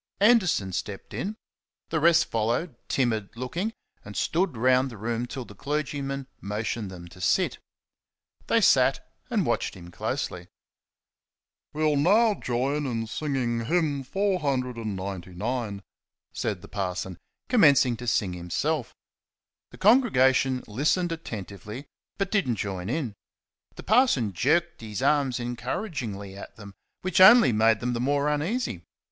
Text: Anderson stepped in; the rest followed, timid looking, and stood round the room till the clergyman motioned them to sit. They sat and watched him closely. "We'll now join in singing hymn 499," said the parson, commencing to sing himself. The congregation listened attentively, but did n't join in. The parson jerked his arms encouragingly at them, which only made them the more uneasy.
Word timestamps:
Anderson 0.19 0.73
stepped 0.73 1.13
in; 1.13 1.35
the 1.89 1.99
rest 1.99 2.25
followed, 2.25 2.75
timid 2.89 3.29
looking, 3.35 3.71
and 4.03 4.17
stood 4.17 4.57
round 4.57 4.89
the 4.89 4.97
room 4.97 5.27
till 5.27 5.45
the 5.45 5.53
clergyman 5.53 6.25
motioned 6.41 6.89
them 6.89 7.07
to 7.09 7.21
sit. 7.21 7.59
They 8.47 8.61
sat 8.61 9.07
and 9.29 9.45
watched 9.45 9.75
him 9.75 9.91
closely. 9.91 10.47
"We'll 11.71 11.97
now 11.97 12.33
join 12.33 12.87
in 12.87 13.05
singing 13.05 13.65
hymn 13.65 14.01
499," 14.03 15.83
said 16.33 16.63
the 16.63 16.67
parson, 16.67 17.19
commencing 17.47 17.95
to 17.97 18.07
sing 18.07 18.33
himself. 18.33 18.95
The 19.69 19.77
congregation 19.77 20.63
listened 20.65 21.11
attentively, 21.11 21.85
but 22.17 22.31
did 22.31 22.49
n't 22.49 22.57
join 22.57 22.89
in. 22.89 23.13
The 23.75 23.83
parson 23.83 24.33
jerked 24.33 24.81
his 24.81 25.03
arms 25.03 25.39
encouragingly 25.39 26.35
at 26.35 26.55
them, 26.55 26.73
which 27.03 27.21
only 27.21 27.51
made 27.51 27.81
them 27.81 27.93
the 27.93 28.01
more 28.01 28.29
uneasy. 28.29 28.81